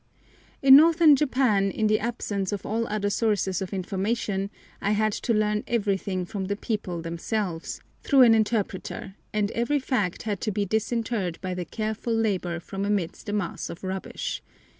[0.63, 4.49] In Northern Japan, in the absence of all other sources of information,
[4.81, 10.23] I had to learn everything from the people themselves, through an interpreter, and every fact
[10.23, 14.41] had to be disinterred by careful labour from amidst a mass of rubbish.